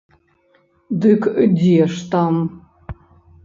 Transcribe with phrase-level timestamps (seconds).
[1.03, 1.21] Дык
[1.57, 2.33] дзе ж там!